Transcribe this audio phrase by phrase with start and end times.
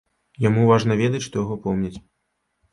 [0.45, 1.95] Яму важна ведаць, што яго помняць.